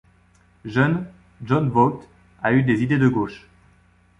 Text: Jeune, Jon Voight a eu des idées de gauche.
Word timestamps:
Jeune, 0.65 1.05
Jon 1.45 1.69
Voight 1.69 1.99
a 2.41 2.53
eu 2.53 2.63
des 2.63 2.81
idées 2.81 2.97
de 2.97 3.07
gauche. 3.07 3.47